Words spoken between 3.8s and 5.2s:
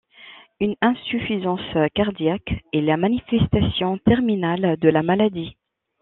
terminale de la